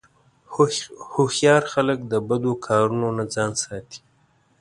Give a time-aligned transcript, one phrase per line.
[1.13, 3.99] هوښیار خلک د بدو کارونو نه ځان ساتي.